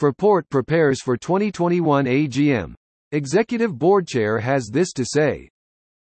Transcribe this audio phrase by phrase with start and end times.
[0.00, 2.74] Fraport prepares for 2021 AGM.
[3.12, 5.48] Executive Board Chair has this to say.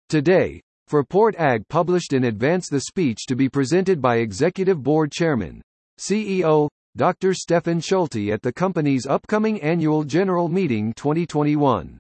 [0.08, 5.60] Today, Fraport AG published in advance the speech to be presented by Executive Board Chairman,
[6.00, 7.34] CEO, Dr.
[7.34, 11.98] Stefan Schulte at the company's upcoming annual general meeting 2021.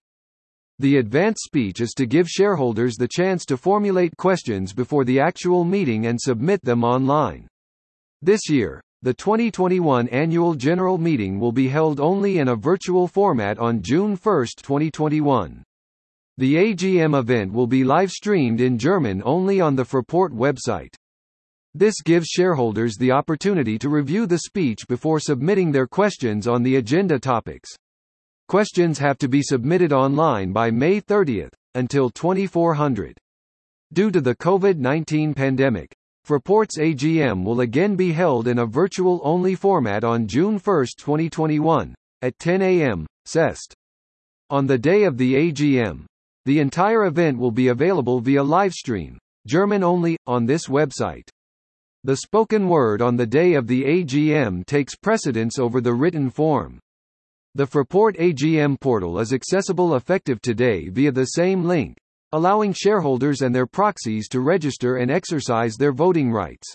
[0.78, 5.64] The advance speech is to give shareholders the chance to formulate questions before the actual
[5.64, 7.46] meeting and submit them online.
[8.22, 13.56] This year, the 2021 annual general meeting will be held only in a virtual format
[13.56, 15.62] on June 1, 2021.
[16.38, 20.92] The AGM event will be live-streamed in German only on the Fraport website.
[21.72, 26.74] This gives shareholders the opportunity to review the speech before submitting their questions on the
[26.74, 27.70] agenda topics.
[28.48, 31.46] Questions have to be submitted online by May 30,
[31.76, 33.16] until 2400.
[33.92, 35.94] Due to the COVID-19 pandemic,
[36.26, 42.36] Fraport's AGM will again be held in a virtual-only format on June 1, 2021, at
[42.40, 43.06] 10 a.m.
[43.28, 43.72] CEST.
[44.50, 46.04] On the day of the AGM,
[46.44, 51.28] the entire event will be available via livestream, German only, on this website.
[52.02, 56.80] The spoken word on the day of the AGM takes precedence over the written form.
[57.54, 61.96] The Fraport AGM portal is accessible effective today via the same link,
[62.32, 66.74] allowing shareholders and their proxies to register and exercise their voting rights.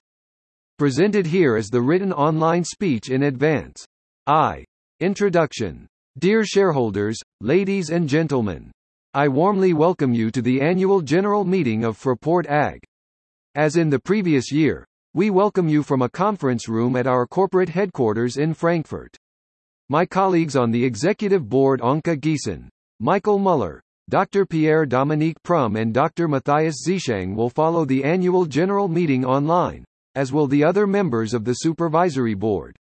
[0.77, 3.85] Presented here is the written online speech in advance.
[4.27, 4.65] I.
[4.99, 5.87] Introduction.
[6.19, 8.71] Dear shareholders, ladies and gentlemen.
[9.13, 12.79] I warmly welcome you to the annual general meeting of Fraport AG.
[13.55, 17.67] As in the previous year, we welcome you from a conference room at our corporate
[17.67, 19.15] headquarters in Frankfurt.
[19.89, 22.69] My colleagues on the executive board Anke Giesen,
[23.01, 24.45] Michael Muller, Dr.
[24.45, 26.27] Pierre Dominique Prum and Dr.
[26.27, 31.45] Matthias Zieschang will follow the annual general meeting online, as will the other members of
[31.45, 32.75] the supervisory board.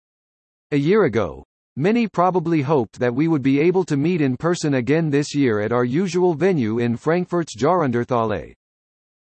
[0.72, 1.44] A year ago,
[1.76, 5.60] Many probably hoped that we would be able to meet in person again this year
[5.60, 8.52] at our usual venue in Frankfurt's Jahrhunderthalle.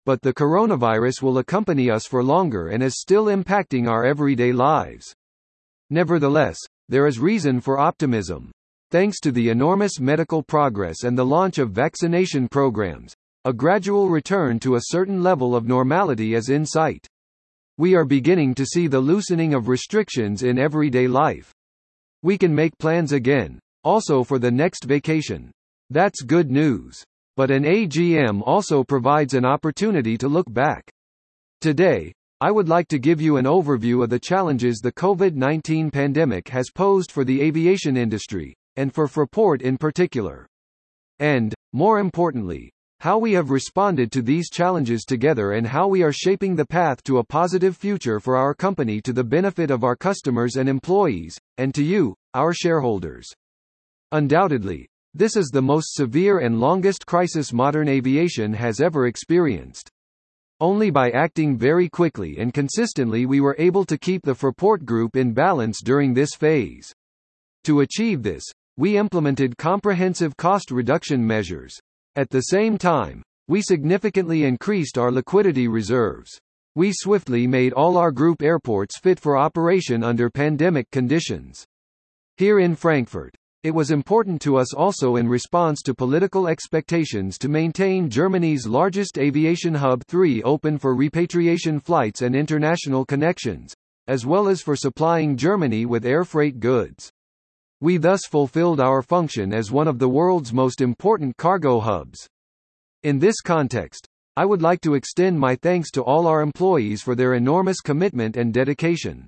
[0.05, 5.13] But the coronavirus will accompany us for longer and is still impacting our everyday lives.
[5.91, 6.57] Nevertheless,
[6.89, 8.53] there is reason for optimism.
[8.93, 14.61] Thanks to the enormous medical progress and the launch of vaccination programs, a gradual return
[14.61, 17.05] to a certain level of normality is in sight.
[17.79, 21.53] We are beginning to see the loosening of restrictions in everyday life.
[22.23, 25.51] We can make plans again, also for the next vacation.
[25.91, 27.03] That's good news.
[27.37, 30.89] But an AGM also provides an opportunity to look back.
[31.61, 36.49] Today, I would like to give you an overview of the challenges the COVID-19 pandemic
[36.51, 40.47] has posed for the aviation industry, and for Fraport in particular.
[41.19, 42.71] And, more importantly,
[43.01, 47.03] how we have responded to these challenges together and how we are shaping the path
[47.05, 51.39] to a positive future for our company to the benefit of our customers and employees,
[51.59, 53.29] and to you, our shareholders.
[54.13, 59.91] Undoubtedly, this is the most severe and longest crisis modern aviation has ever experienced.
[60.61, 65.17] Only by acting very quickly and consistently we were able to keep the Fraport Group
[65.17, 66.95] in balance during this phase.
[67.65, 68.45] To achieve this,
[68.77, 71.79] we implemented comprehensive cost reduction measures,
[72.17, 76.39] at the same time, we significantly increased our liquidity reserves.
[76.75, 81.65] We swiftly made all our group airports fit for operation under pandemic conditions.
[82.37, 87.49] Here in Frankfurt, it was important to us also in response to political expectations to
[87.49, 93.75] maintain Germany's largest aviation hub 3 open for repatriation flights and international connections,
[94.07, 97.11] as well as for supplying Germany with air freight goods.
[97.81, 102.27] We thus fulfilled our function as one of the world's most important cargo hubs.
[103.03, 107.15] In this context, I would like to extend my thanks to all our employees for
[107.15, 109.27] their enormous commitment and dedication.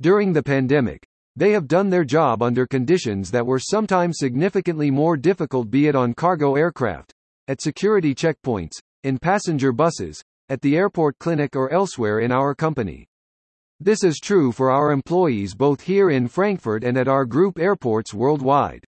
[0.00, 1.06] During the pandemic,
[1.36, 5.94] they have done their job under conditions that were sometimes significantly more difficult be it
[5.94, 7.12] on cargo aircraft,
[7.46, 13.06] at security checkpoints, in passenger buses, at the airport clinic or elsewhere in our company.
[13.78, 18.14] This is true for our employees both here in Frankfurt and at our group airports
[18.14, 18.82] worldwide.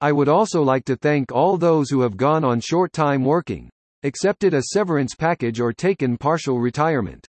[0.00, 3.68] I would also like to thank all those who have gone on short time working,
[4.04, 7.26] accepted a severance package or taken partial retirement.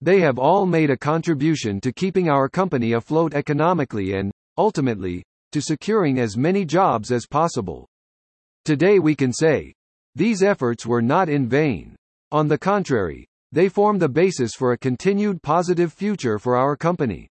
[0.00, 5.22] They have all made a contribution to keeping our company afloat economically and, ultimately,
[5.52, 7.86] to securing as many jobs as possible.
[8.64, 9.74] Today we can say,
[10.14, 11.94] these efforts were not in vain.
[12.32, 17.28] On the contrary, they form the basis for a continued positive future for our company.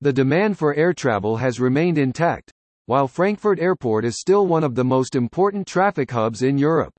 [0.00, 2.50] The demand for air travel has remained intact,
[2.86, 6.92] while Frankfurt Airport is still one of the most important traffic hubs in Europe.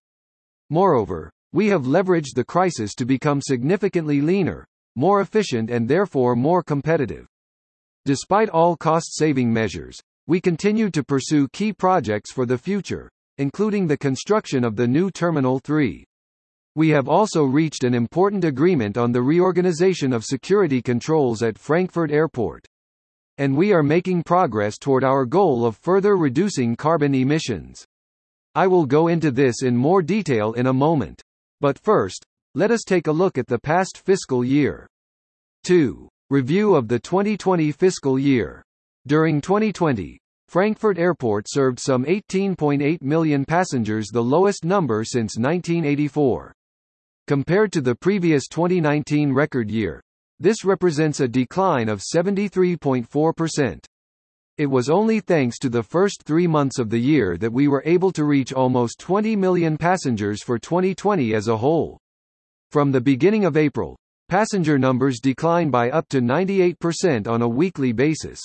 [0.69, 4.66] Moreover, we have leveraged the crisis to become significantly leaner,
[4.96, 7.28] more efficient and therefore more competitive.
[8.06, 13.98] Despite all cost-saving measures, we continued to pursue key projects for the future, including the
[13.98, 16.06] construction of the new Terminal 3.
[16.77, 22.12] We have also reached an important agreement on the reorganization of security controls at Frankfurt
[22.12, 22.66] Airport.
[23.38, 27.86] And we are making progress toward our goal of further reducing carbon emissions.
[28.56, 31.22] I will go into this in more detail in a moment.
[31.62, 32.25] But first,
[32.56, 34.86] let us take a look at the past fiscal year.
[35.63, 36.10] 2.
[36.30, 38.62] Review of the 2020 fiscal year.
[39.07, 40.19] During 2020,
[40.50, 46.54] Frankfurt Airport served some 18.8 million passengers the lowest number since 1984.
[47.27, 50.00] Compared to the previous 2019 record year,
[50.39, 53.80] this represents a decline of 73.4%.
[54.60, 57.81] It was only thanks to the first three months of the year that we were
[57.83, 61.98] able to reach almost 20 million passengers for 2020 as a whole.
[62.69, 63.98] From the beginning of April,
[64.30, 68.39] passenger numbers declined by up to 98% on a weekly basis.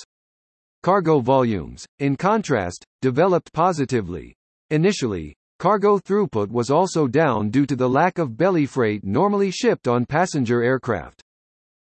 [0.81, 4.33] Cargo volumes, in contrast, developed positively.
[4.71, 9.87] Initially, cargo throughput was also down due to the lack of belly freight normally shipped
[9.87, 11.21] on passenger aircraft.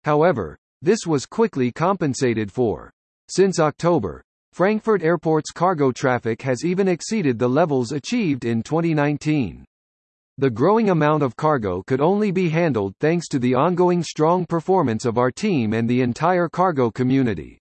[0.05, 2.91] However, this was quickly compensated for.
[3.31, 4.23] Since October,
[4.53, 9.65] Frankfurt Airport's cargo traffic has even exceeded the levels achieved in 2019.
[10.37, 15.07] The growing amount of cargo could only be handled thanks to the ongoing strong performance
[15.07, 17.62] of our team and the entire cargo community.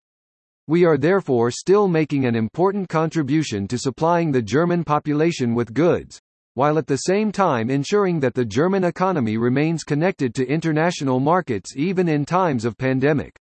[0.69, 6.21] We are therefore still making an important contribution to supplying the German population with goods,
[6.54, 11.75] while at the same time ensuring that the German economy remains connected to international markets
[11.75, 13.36] even in times of pandemic.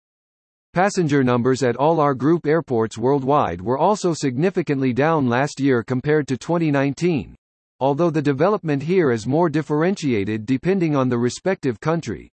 [0.73, 6.27] Passenger numbers at all our group airports worldwide were also significantly down last year compared
[6.29, 7.35] to 2019,
[7.79, 12.31] although the development here is more differentiated depending on the respective country.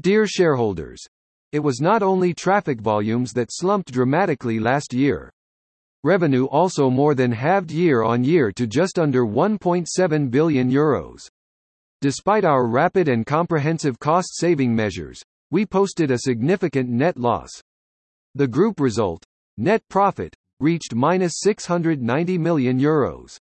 [0.00, 1.06] Dear shareholders,
[1.56, 5.32] it was not only traffic volumes that slumped dramatically last year.
[6.04, 11.26] Revenue also more than halved year on year to just under 1.7 billion euros.
[12.02, 17.48] Despite our rapid and comprehensive cost-saving measures, we posted a significant net loss.
[18.34, 19.24] The group result,
[19.56, 23.38] net profit, reached minus 690 million euros.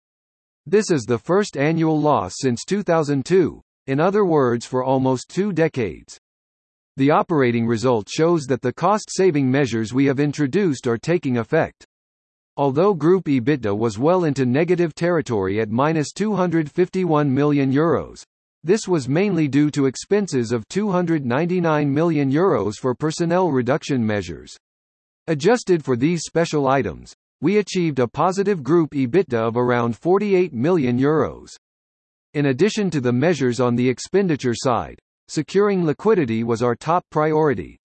[0.66, 6.20] This is the first annual loss since 2002, in other words for almost two decades.
[6.98, 11.86] The operating result shows that the cost-saving measures we have introduced are taking effect.
[12.58, 18.24] Although group EBITDA was well into negative territory at minus 251 million euros,
[18.64, 24.56] this was mainly due to expenses of 299 million euros for personnel reduction measures.
[25.28, 31.00] Adjusted for these special items, we achieved a positive group EBITDA of around 48 million
[31.00, 31.50] euros.
[32.34, 35.00] In addition to the measures on the expenditure side,
[35.32, 37.80] securing liquidity was our top priority.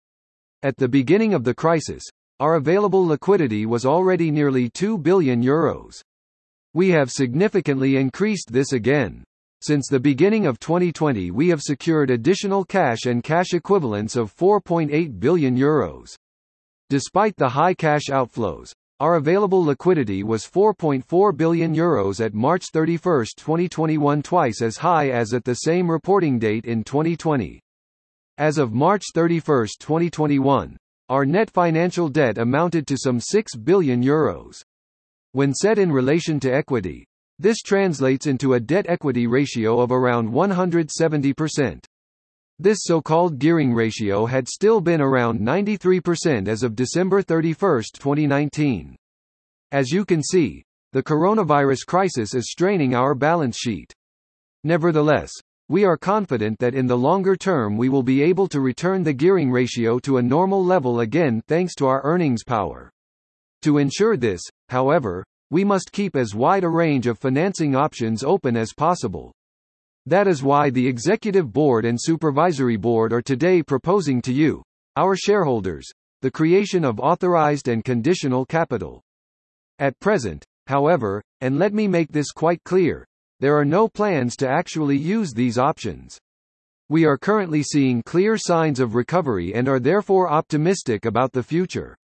[0.62, 2.02] At the beginning of the crisis,
[2.40, 6.00] our available liquidity was already nearly 2 billion euros.
[6.72, 9.24] We have significantly increased this again.
[9.60, 15.20] Since the beginning of 2020 we have secured additional cash and cash equivalents of 4.8
[15.20, 16.16] billion euros.
[16.88, 23.26] Despite the high cash outflows, our available liquidity was 4.4 billion euros at March 31,
[23.36, 27.60] 2021 twice as high as at the same reporting date in 2020.
[28.38, 30.76] As of March 31, 2021,
[31.08, 34.62] our net financial debt amounted to some 6 billion euros.
[35.32, 37.04] When set in relation to equity,
[37.38, 41.84] this translates into a debt-equity ratio of around 170%.
[42.60, 48.94] This so-called gearing ratio had still been around 93% as of December 31, 2019.
[49.72, 53.92] As you can see, the coronavirus crisis is straining our balance sheet.
[54.62, 55.32] Nevertheless,
[55.68, 59.12] we are confident that in the longer term we will be able to return the
[59.12, 62.88] gearing ratio to a normal level again thanks to our earnings power.
[63.62, 68.56] To ensure this, however, we must keep as wide a range of financing options open
[68.56, 69.32] as possible.
[70.06, 74.62] That is why the Executive Board and Supervisory Board are today proposing to you,
[74.96, 79.00] our shareholders, the creation of authorized and conditional capital.
[79.78, 83.06] At present, however, and let me make this quite clear,
[83.40, 86.18] there are no plans to actually use these options.
[86.90, 91.96] We are currently seeing clear signs of recovery and are therefore optimistic about the future.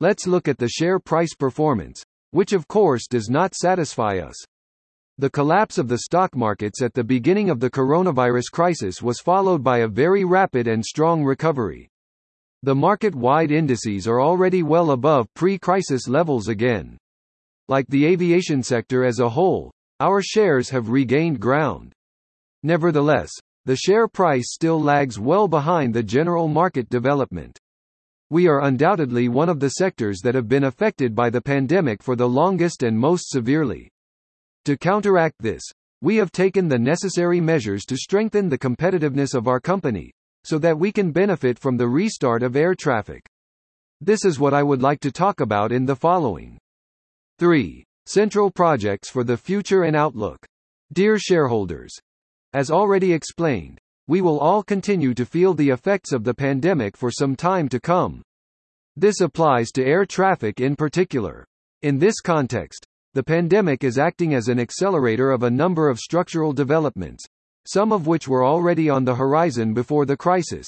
[0.00, 4.36] Let's look at the share price performance, which of course does not satisfy us.
[5.18, 9.62] The collapse of the stock markets at the beginning of the coronavirus crisis was followed
[9.62, 11.90] by a very rapid and strong recovery.
[12.62, 16.96] The market-wide indices are already well above pre-crisis levels again.
[17.68, 21.92] Like the aviation sector as a whole, our shares have regained ground.
[22.62, 23.30] Nevertheless,
[23.66, 27.58] the share price still lags well behind the general market development.
[28.30, 32.16] We are undoubtedly one of the sectors that have been affected by the pandemic for
[32.16, 33.91] the longest and most severely.
[34.64, 35.62] To counteract this,
[36.02, 40.12] we have taken the necessary measures to strengthen the competitiveness of our company,
[40.44, 43.24] so that we can benefit from the restart of air traffic.
[44.00, 46.58] This is what I would like to talk about in the following.
[47.38, 47.84] 3.
[48.06, 50.44] Central projects for the future and outlook.
[50.92, 51.96] Dear shareholders,
[52.52, 53.78] as already explained,
[54.08, 57.80] we will all continue to feel the effects of the pandemic for some time to
[57.80, 58.22] come.
[58.96, 61.46] This applies to air traffic in particular.
[61.82, 66.52] In this context, the pandemic is acting as an accelerator of a number of structural
[66.52, 67.24] developments,
[67.66, 70.66] some of which were already on the horizon before the crisis.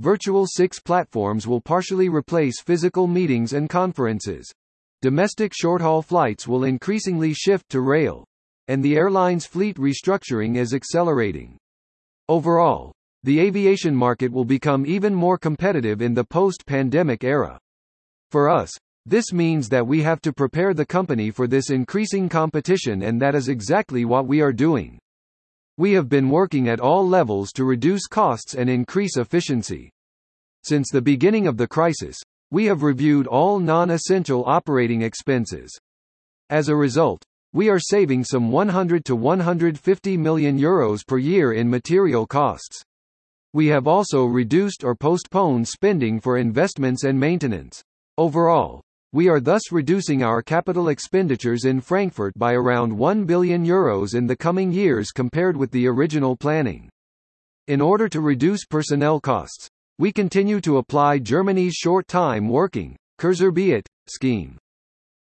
[0.00, 4.52] Virtual Six platforms will partially replace physical meetings and conferences.
[5.00, 8.24] Domestic short-haul flights will increasingly shift to rail.
[8.68, 11.56] And the airline's fleet restructuring is accelerating.
[12.28, 17.58] Overall, the aviation market will become even more competitive in the post-pandemic era.
[18.30, 18.76] For us,
[19.08, 23.36] this means that we have to prepare the company for this increasing competition and that
[23.36, 24.98] is exactly what we are doing.
[25.78, 29.92] We have been working at all levels to reduce costs and increase efficiency.
[30.64, 32.18] Since the beginning of the crisis,
[32.50, 35.70] we have reviewed all non-essential operating expenses.
[36.50, 37.22] As a result,
[37.52, 42.82] we are saving some 100 to 150 million euros per year in material costs.
[43.52, 47.82] We have also reduced or postponed spending for investments and maintenance.
[48.18, 48.82] Overall,
[49.16, 54.26] we are thus reducing our capital expenditures in Frankfurt by around 1 billion euros in
[54.26, 56.90] the coming years compared with the original planning.
[57.66, 64.58] In order to reduce personnel costs, we continue to apply Germany's short-time working Kurzarbeit scheme.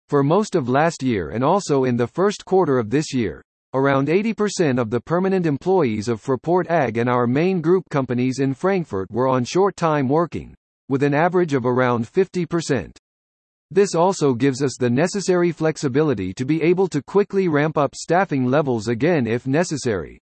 [0.09, 3.43] For most of last year and also in the first quarter of this year,
[3.75, 8.55] around 80% of the permanent employees of Fraport AG and our main group companies in
[8.55, 10.55] Frankfurt were on short-time working,
[10.89, 12.97] with an average of around 50%.
[13.73, 18.45] This also gives us the necessary flexibility to be able to quickly ramp up staffing
[18.45, 20.19] levels again if necessary.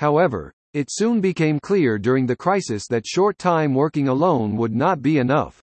[0.00, 5.18] However, it soon became clear during the crisis that short-time working alone would not be
[5.18, 5.62] enough.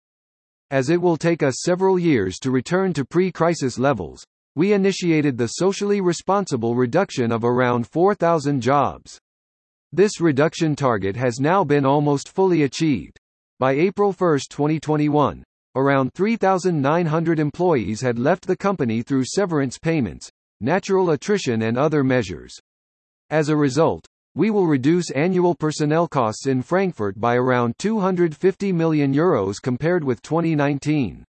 [0.70, 4.24] As it will take us several years to return to pre-crisis levels,
[4.56, 9.18] we initiated the socially responsible reduction of around 4,000 jobs.
[9.92, 13.18] This reduction target has now been almost fully achieved.
[13.58, 21.10] By April 1, 2021, around 3,900 employees had left the company through severance payments, natural
[21.10, 22.58] attrition and other measures.
[23.30, 29.12] As a result, we will reduce annual personnel costs in Frankfurt by around 250 million
[29.12, 31.24] euros compared with 2019.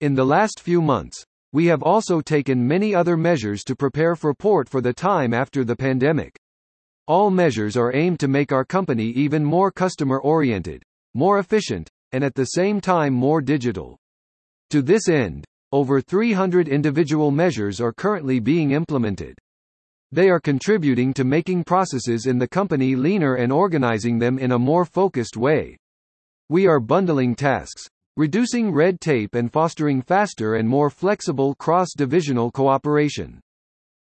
[0.00, 4.68] In the last few months, we have also taken many other measures to prepare Fraport
[4.68, 6.38] for the time after the pandemic.
[7.08, 10.84] All measures are aimed to make our company even more customer-oriented,
[11.14, 13.96] more efficient, and at the same time more digital.
[14.70, 19.38] To this end, over 300 individual measures are currently being implemented.
[20.12, 24.58] They are contributing to making processes in the company leaner and organizing them in a
[24.58, 25.76] more focused way.
[26.48, 27.86] We are bundling tasks,
[28.16, 33.40] reducing red tape and fostering faster and more flexible cross-divisional cooperation.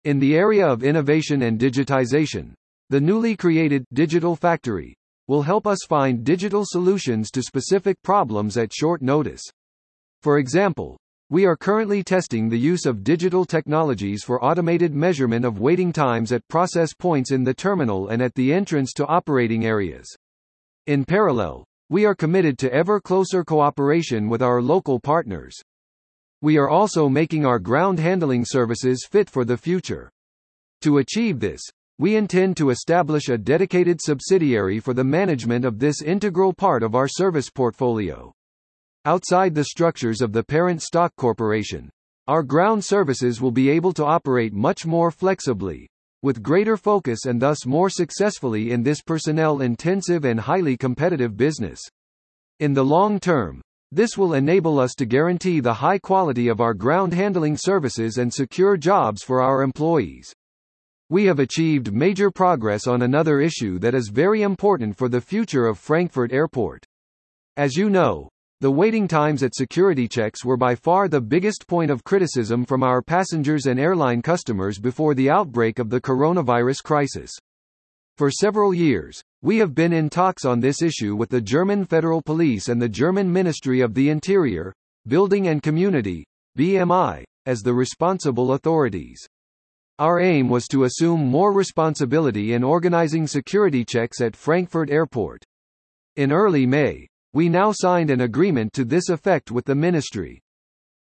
[0.04, 2.52] In the area of innovation and digitization,
[2.90, 4.94] the newly created Digital Factory
[5.28, 9.42] will help us find digital solutions to specific problems at short notice.
[10.22, 10.96] For example,
[11.28, 16.30] we are currently testing the use of digital technologies for automated measurement of waiting times
[16.30, 20.06] at process points in the terminal and at the entrance to operating areas.
[20.86, 25.60] In parallel, we are committed to ever closer cooperation with our local partners.
[26.42, 30.10] We are also making our ground handling services fit for the future.
[30.82, 31.60] To achieve this,
[31.98, 36.94] we intend to establish a dedicated subsidiary for the management of this integral part of
[36.94, 38.32] our service portfolio.
[39.06, 41.88] Outside the structures of the parent stock corporation,
[42.26, 45.88] our ground services will be able to operate much more flexibly,
[46.22, 51.80] with greater focus and thus more successfully in this personnel-intensive and highly competitive business.
[52.60, 53.62] In the long term,
[53.92, 58.34] this will enable us to guarantee the high quality of our ground handling services and
[58.34, 60.34] secure jobs for our employees.
[61.08, 65.66] We have achieved major progress on another issue that is very important for the future
[65.66, 66.84] of Frankfurt Airport.
[67.56, 68.28] As you know,
[68.60, 72.82] the waiting times at security checks were by far the biggest point of criticism from
[72.82, 77.30] our passengers and airline customers before the outbreak of the coronavirus crisis.
[78.16, 82.20] For several years, we have been in talks on this issue with the German Federal
[82.20, 84.72] Police and the German Ministry of the Interior,
[85.06, 86.24] Building and Community,
[86.58, 89.24] BMI, as the responsible authorities.
[89.98, 95.42] Our aim was to assume more responsibility in organizing security checks at Frankfurt Airport.
[96.16, 100.40] In early May, We now signed an agreement to this effect with the ministry.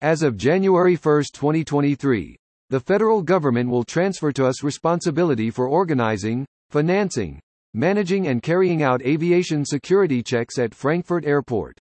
[0.03, 2.37] As of January 1, 2023,
[2.69, 7.39] the federal government will transfer to us responsibility for organizing, financing,
[7.75, 11.79] managing and carrying out aviation security checks at Frankfurt Airport.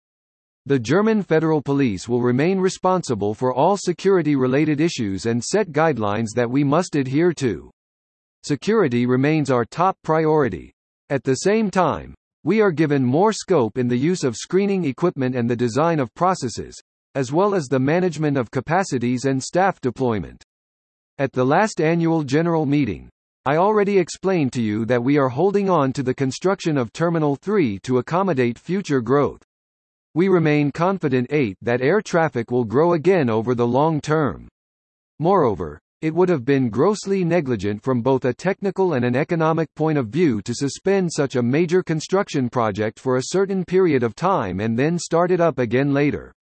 [0.66, 6.50] The German Federal Police will remain responsible for all security-related issues and set guidelines that
[6.50, 7.72] we must adhere to.
[8.44, 10.74] Security remains our top priority.
[11.10, 12.14] At the same time,
[12.44, 16.14] we are given more scope in the use of screening equipment and the design of
[16.14, 16.80] processes,
[17.16, 20.44] as well as the management of capacities and staff deployment.
[21.18, 23.10] At the last annual general meeting,
[23.46, 27.36] I already explained to you that we are holding on to the construction of Terminal
[27.36, 29.42] 3 to accommodate future growth.
[30.20, 34.50] We remain confident 8 that air traffic will grow again over the long term.
[35.18, 39.98] Moreover, it would have been grossly negligent from both a technical and an economic point
[39.98, 44.60] of view to suspend such a major construction project for a certain period of time
[44.60, 46.34] and then start it up again later.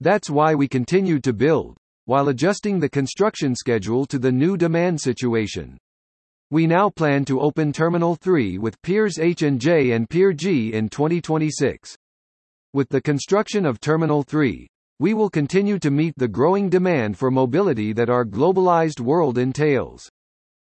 [0.00, 1.76] That's why we continued to build
[2.06, 5.76] while adjusting the construction schedule to the new demand situation.
[6.50, 10.72] We now plan to open Terminal 3 with Piers H and J and Pier G
[10.72, 11.94] in 2026.
[12.74, 14.66] With the construction of Terminal 3,
[14.98, 20.08] we will continue to meet the growing demand for mobility that our globalized world entails.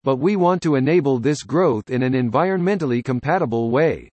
[0.02, 4.08] But we want to enable this growth in an environmentally compatible way.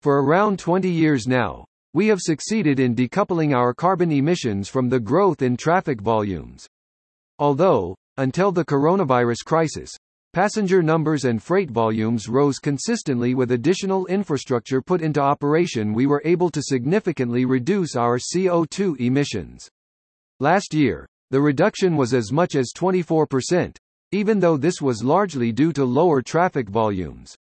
[0.00, 4.98] For around 20 years now, we have succeeded in decoupling our carbon emissions from the
[4.98, 6.66] growth in traffic volumes.
[7.38, 9.90] Although, until the coronavirus crisis,
[10.32, 16.22] passenger numbers and freight volumes rose consistently with additional infrastructure put into operation we were
[16.24, 19.68] able to significantly reduce our CO2 emissions.
[20.40, 23.76] Last year, the reduction was as much as 24%,
[24.12, 27.34] even though this was largely due to lower traffic volumes.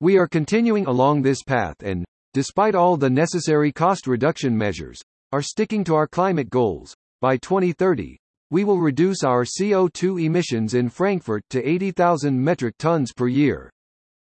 [0.00, 5.00] We are continuing along this path and, despite all the necessary cost reduction measures,
[5.32, 6.94] are sticking to our climate goals.
[7.20, 8.16] By 2030,
[8.50, 13.70] we will reduce our CO2 emissions in Frankfurt to 80,000 metric tons per year.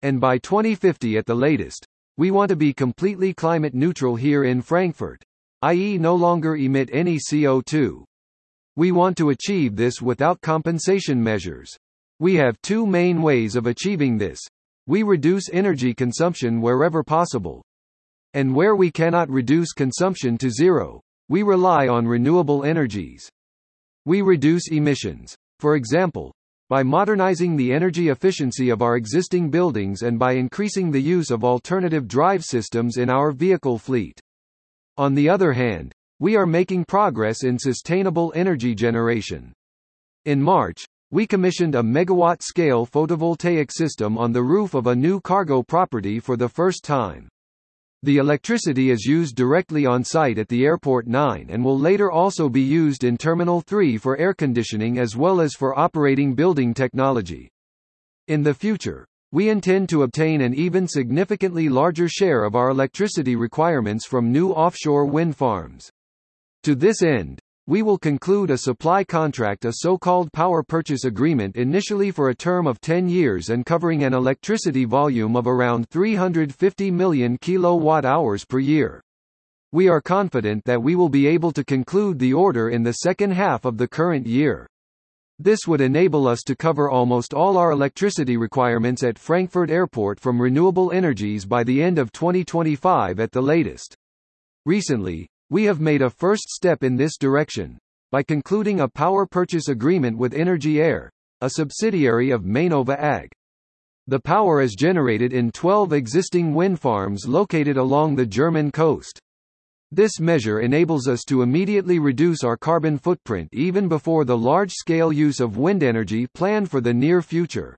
[0.02, 4.62] And by 2050 at the latest, we want to be completely climate neutral here in
[4.62, 5.22] Frankfurt,
[5.62, 8.04] i.e., no longer emit any CO2.
[8.76, 11.76] We want to achieve this without compensation measures.
[12.20, 14.40] We have two main ways of achieving this.
[14.86, 17.62] We reduce energy consumption wherever possible,
[18.34, 23.28] and where we cannot reduce consumption to zero, we rely on renewable energies.
[24.08, 25.36] We reduce emissions.
[25.60, 26.32] For example,
[26.70, 31.44] by modernizing the energy efficiency of our existing buildings and by increasing the use of
[31.44, 34.18] alternative drive systems in our vehicle fleet.
[34.96, 39.52] On the other hand, we are making progress in sustainable energy generation.
[40.24, 45.62] In March, we commissioned a megawatt-scale photovoltaic system on the roof of a new cargo
[45.62, 47.28] property for the first time.
[48.04, 52.48] The electricity is used directly on site at the Airport 9 and will later also
[52.48, 57.50] be used in Terminal 3 for air conditioning as well as for operating building technology.
[58.28, 63.34] In the future, we intend to obtain an even significantly larger share of our electricity
[63.34, 65.90] requirements from new offshore wind farms.
[66.62, 72.10] To this end, we will conclude a supply contract a so-called power purchase agreement initially
[72.10, 77.36] for a term of 10 years and covering an electricity volume of around 350 million
[77.36, 79.02] kilowatt-hours per year.
[79.70, 83.32] We are confident that we will be able to conclude the order in the second
[83.32, 84.66] half of the current year.
[85.38, 90.40] This would enable us to cover almost all our electricity requirements at Frankfurt Airport from
[90.40, 93.94] renewable energies by the end of 2025 at the latest.
[94.64, 97.78] Recently, we have made a first step in this direction
[98.10, 103.28] by concluding a power purchase agreement with Energy Air, a subsidiary of Mainova AG.
[104.06, 109.18] The power is generated in 12 existing wind farms located along the German coast.
[109.90, 115.40] This measure enables us to immediately reduce our carbon footprint even before the large-scale use
[115.40, 117.74] of wind energy planned for the near future.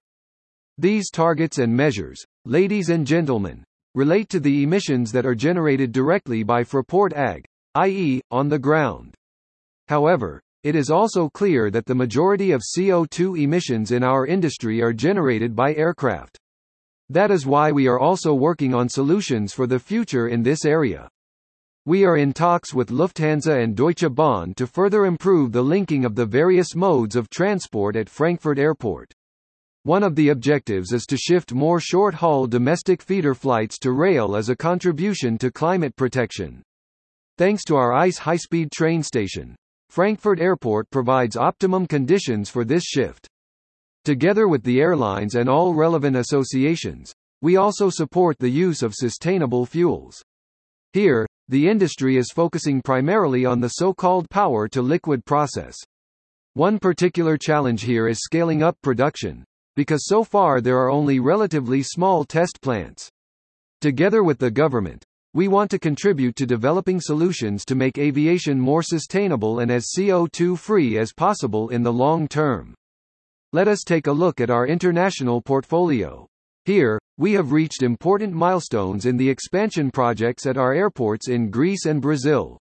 [0.78, 3.62] These targets and measures, ladies and gentlemen,
[3.94, 9.14] relate to the emissions that are generated directly by Fraport AG, i.e., on the ground.
[9.88, 14.92] However, it is also clear that the majority of CO2 emissions in our industry are
[14.92, 16.38] generated by aircraft.
[17.09, 21.09] That is why we are also working on solutions for the future in this area.
[21.87, 26.14] We are in talks with Lufthansa and Deutsche Bahn to further improve the linking of
[26.14, 29.12] the various modes of transport at Frankfurt Airport.
[29.85, 34.50] One of the objectives is to shift more short-haul domestic feeder flights to rail as
[34.50, 36.62] a contribution to climate protection.
[37.40, 39.57] Thanks to our ICE high-speed train station,
[39.88, 43.26] Frankfurt Airport provides optimum conditions for this shift.
[44.05, 49.64] Together with the airlines and all relevant associations, we also support the use of sustainable
[49.64, 50.22] fuels.
[50.92, 55.79] Here, the industry is focusing primarily on the so-called power-to-liquid process.
[56.53, 59.44] One particular challenge here is scaling up production,
[59.76, 63.09] because so far there are only relatively small test plants.
[63.81, 68.82] Together with the government, we want to contribute to developing solutions to make aviation more
[68.82, 72.74] sustainable and as CO2 free as possible in the long term.
[73.52, 76.26] Let us take a look at our international portfolio.
[76.64, 81.86] Here, we have reached important milestones in the expansion projects at our airports in Greece
[81.86, 82.58] and Brazil.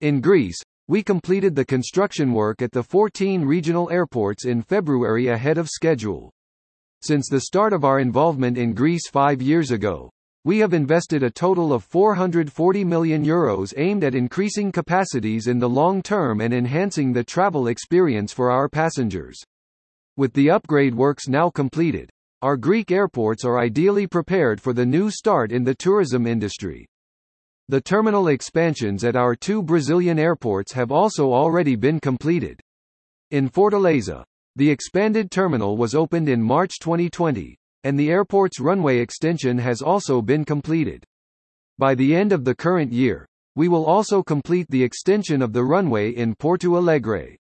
[0.00, 5.56] In Greece, we completed the construction work at the 14 regional airports in February ahead
[5.56, 6.32] of schedule.
[7.00, 10.10] Since the start of our involvement in Greece five years ago,
[10.44, 15.68] we have invested a total of 440 million euros aimed at increasing capacities in the
[15.68, 19.38] long term and enhancing the travel experience for our passengers.
[20.16, 22.10] With the upgrade works now completed,
[22.42, 26.88] our Greek airports are ideally prepared for the new start in the tourism industry.
[27.68, 32.60] The terminal expansions at our two Brazilian airports have also already been completed.
[33.30, 34.24] In Fortaleza,
[34.56, 40.22] the expanded terminal was opened in March 2020, and the airport's runway extension has also
[40.22, 41.04] been completed.
[41.78, 45.64] By the end of the current year, we will also complete the extension of the
[45.64, 47.36] runway in Porto Alegre.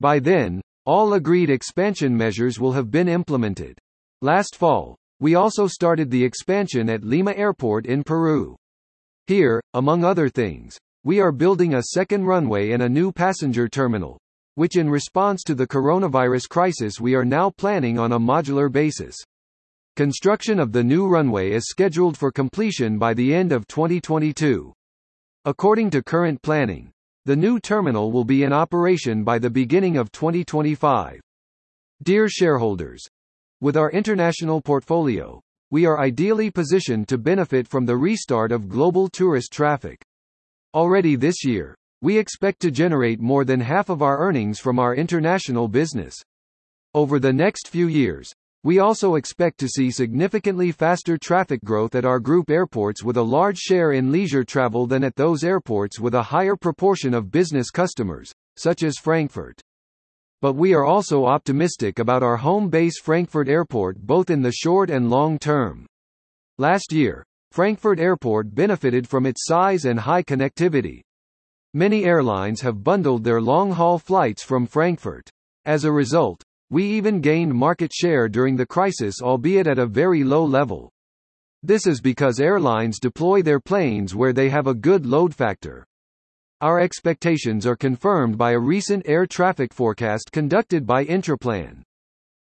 [0.00, 3.78] By then, all agreed expansion measures will have been implemented.
[4.22, 8.56] Last fall, we also started the expansion at Lima Airport in Peru.
[9.26, 14.18] Here, among other things, we are building a second runway and a new passenger terminal,
[14.54, 19.16] which in response to the coronavirus crisis we are now planning on a modular basis.
[20.00, 24.72] Construction of the new runway is scheduled for completion by the end of 2022.
[25.44, 26.90] According to current planning,
[27.26, 31.20] the new terminal will be in operation by the beginning of 2025.
[32.02, 33.06] Dear shareholders,
[33.60, 35.38] with our international portfolio,
[35.70, 40.00] we are ideally positioned to benefit from the restart of global tourist traffic.
[40.72, 44.94] Already this year, we expect to generate more than half of our earnings from our
[44.94, 46.16] international business.
[46.94, 52.04] Over the next few years, we also expect to see significantly faster traffic growth at
[52.04, 56.14] our group airports with a large share in leisure travel than at those airports with
[56.14, 59.60] a higher proportion of business customers, such as Frankfurt.
[60.42, 64.90] But we are also optimistic about our home base Frankfurt Airport both in the short
[64.90, 65.86] and long term.
[66.58, 71.00] Last year, Frankfurt Airport benefited from its size and high connectivity.
[71.72, 75.30] Many airlines have bundled their long-haul flights from Frankfurt.
[75.64, 80.24] As a result, we even gained market share during the crisis albeit at a very
[80.24, 80.90] low level.
[81.62, 85.84] This is because airlines deploy their planes where they have a good load factor.
[86.62, 91.82] Our expectations are confirmed by a recent air traffic forecast conducted by Intraplan.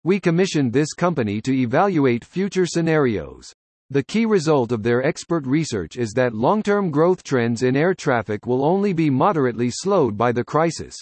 [0.04, 3.54] We commissioned this company to evaluate future scenarios.
[3.90, 8.46] The key result of their expert research is that long-term growth trends in air traffic
[8.46, 10.96] will only be moderately slowed by the crisis.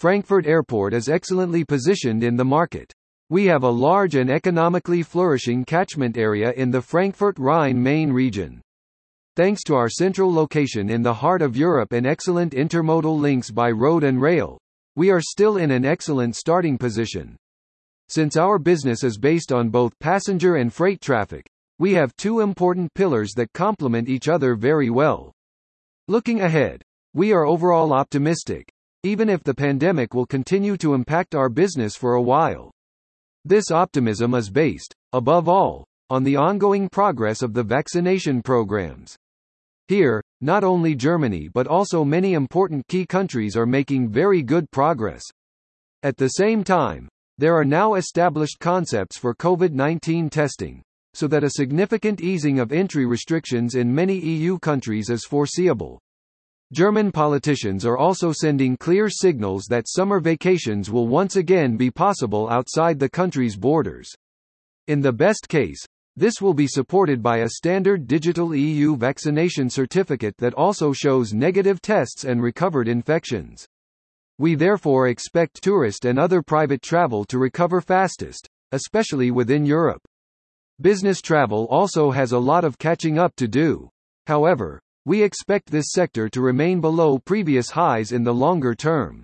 [0.00, 2.90] Frankfurt Airport is excellently positioned in the market.
[3.28, 8.62] We have a large and economically flourishing catchment area in the Frankfurt-Rhine-Main region.
[9.36, 13.70] Thanks to our central location in the heart of Europe and excellent intermodal links by
[13.70, 14.56] road and rail,
[14.96, 17.36] we are still in an excellent starting position.
[18.08, 21.44] Since our business is based on both passenger and freight traffic,
[21.78, 25.30] we have two important pillars that complement each other very well.
[26.08, 26.80] Looking ahead,
[27.12, 32.14] we are overall optimistic, even if the pandemic will continue to impact our business for
[32.14, 32.70] a while.
[33.44, 39.16] This optimism is based, above all, on the ongoing progress of the vaccination programs.
[39.88, 45.22] Here, not only Germany but also many important key countries are making very good progress.
[46.02, 47.08] At the same time,
[47.38, 50.82] there are now established concepts for COVID-19 testing,
[51.14, 55.98] so that a significant easing of entry restrictions in many EU countries is foreseeable.
[56.72, 62.48] German politicians are also sending clear signals that summer vacations will once again be possible
[62.48, 64.08] outside the country's borders.
[64.86, 70.36] In the best case, this will be supported by a standard digital EU vaccination certificate
[70.38, 73.66] that also shows negative tests and recovered infections.
[74.38, 80.02] We therefore expect tourist and other private travel to recover fastest, especially within Europe.
[80.80, 83.90] Business travel also has a lot of catching up to do.
[84.28, 89.22] However, we expect this sector to remain below previous highs in the longer term.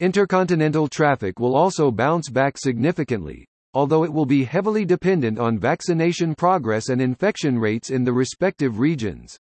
[0.00, 6.34] Intercontinental traffic will also bounce back significantly, although it will be heavily dependent on vaccination
[6.34, 9.36] progress and infection rates in the respective regions.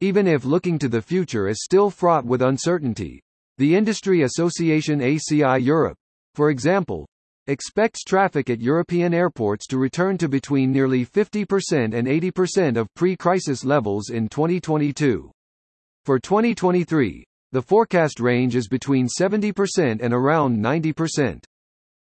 [0.00, 3.20] Even if looking to the future is still fraught with uncertainty,
[3.58, 5.96] the industry association ACI Europe,
[6.34, 7.06] for example,
[7.46, 13.64] expects traffic at European airports to return to between nearly 50% and 80% of pre-crisis
[13.64, 15.30] levels in 2022.
[16.04, 21.42] For 2023, the forecast range is between 70% and around 90%.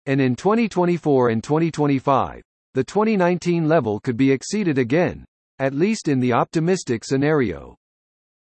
[0.06, 2.42] And in 2024 and 2025,
[2.74, 5.26] the 2019 level could be exceeded again,
[5.60, 7.76] at least in the optimistic scenario.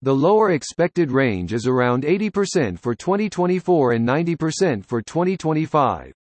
[0.01, 6.13] The lower expected range is around 80% for 2024 and 90% for 2025.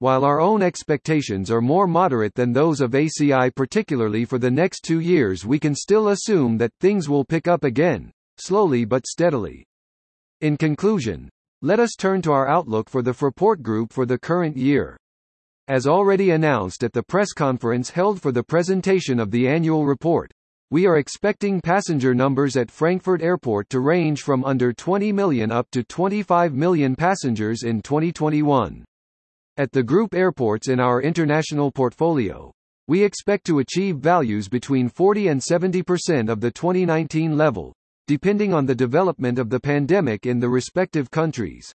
[0.00, 4.80] While our own expectations are more moderate than those of ACI particularly for the next
[4.80, 9.66] two years we can still assume that things will pick up again, slowly but steadily.
[10.40, 11.28] In conclusion,
[11.60, 14.96] let us turn to our outlook for the Fraport Group for the current year.
[15.68, 20.32] As already announced at the press conference held for the presentation of the annual report,
[20.70, 25.70] we are expecting passenger numbers at Frankfurt Airport to range from under 20 million up
[25.72, 28.82] to 25 million passengers in 2021.
[29.56, 32.52] At the group airports in our international portfolio,
[32.86, 37.74] we expect to achieve values between 40 and 70% of the 2019 level,
[38.06, 41.72] depending on the development of the pandemic in the respective countries.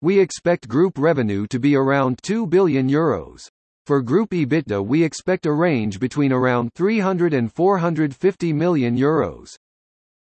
[0.00, 3.48] We expect group revenue to be around 2 billion euros.
[3.86, 9.48] For group EBITDA we expect a range between around 300 and 450 million euros.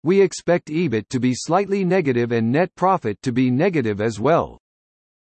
[0.04, 4.60] We expect EBIT to be slightly negative and net profit to be negative as well.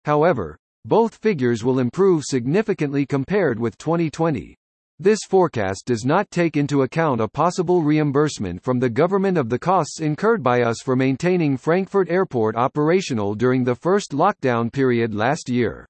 [0.06, 4.56] However, both figures will improve significantly compared with 2020.
[5.00, 9.58] This forecast does not take into account a possible reimbursement from the government of the
[9.58, 15.50] costs incurred by us for maintaining Frankfurt Airport operational during the first lockdown period last
[15.50, 15.88] year.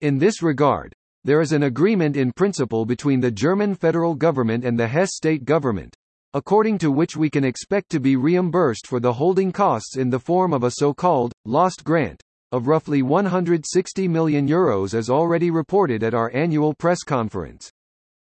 [0.00, 0.92] In this regard,
[1.24, 5.44] there is an agreement in principle between the German federal government and the Hesse state
[5.44, 5.96] government,
[6.34, 10.20] according to which we can expect to be reimbursed for the holding costs in the
[10.20, 12.22] form of a so-called lost grant
[12.56, 17.70] of roughly 160 million euros as already reported at our annual press conference.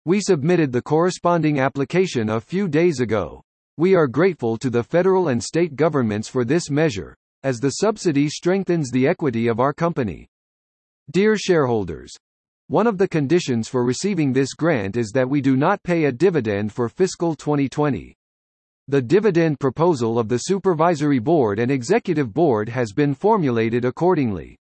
[0.04, 3.42] We submitted the corresponding application a few days ago.
[3.76, 8.28] We are grateful to the federal and state governments for this measure, as the subsidy
[8.28, 10.28] strengthens the equity of our company.
[11.10, 12.14] Dear shareholders,
[12.68, 16.12] one of the conditions for receiving this grant is that we do not pay a
[16.12, 18.14] dividend for fiscal 2020.
[18.90, 24.58] The dividend proposal of the Supervisory Board and Executive Board has been formulated accordingly.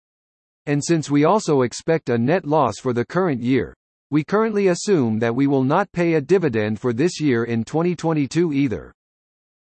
[0.66, 3.72] And since we also expect a net loss for the current year,
[4.10, 8.52] we currently assume that we will not pay a dividend for this year in 2022
[8.52, 8.92] either.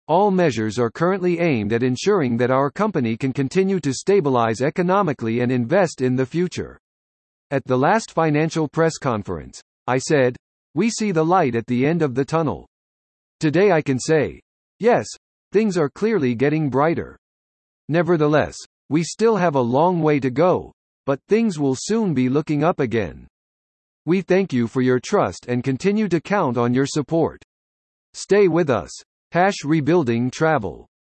[0.09, 5.41] All measures are currently aimed at ensuring that our company can continue to stabilize economically
[5.41, 6.79] and invest in the future.
[7.51, 10.39] At the last financial press conference, I said,
[10.75, 12.67] We see the light at the end of the tunnel.
[13.41, 14.41] Today I can say,
[14.79, 15.07] Yes,
[15.53, 17.17] things are clearly getting brighter.
[17.89, 18.57] Nevertheless,
[18.89, 20.73] we still have a long way to go,
[21.07, 23.27] but things will soon be looking up again.
[24.07, 27.43] We thank you for your trust and continue to count on your support.
[28.13, 28.91] Stay with us.
[29.33, 30.87] Hash Rebuilding Travel